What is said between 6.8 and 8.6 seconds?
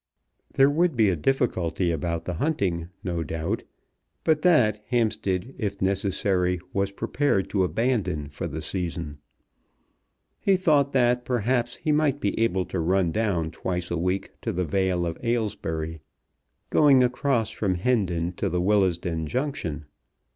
prepared to abandon for